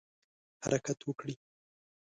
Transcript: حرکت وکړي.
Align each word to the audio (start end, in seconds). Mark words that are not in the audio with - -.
حرکت 0.63 0.99
وکړي. 1.07 1.35